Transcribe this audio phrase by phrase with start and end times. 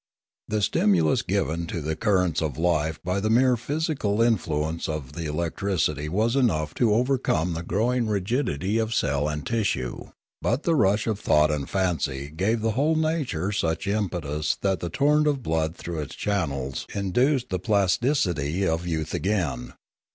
[0.47, 5.13] The stimulus given to the currents of life by the mere phy sical influence of
[5.13, 10.05] the electricity was enough to overcome the growing rigidity of cell and tissue;
[10.41, 14.79] but the rush of thought and fancy gave the whole nature such im petus that
[14.79, 19.73] the torrent of the blood through its chan nels induced the plasticity of youth again.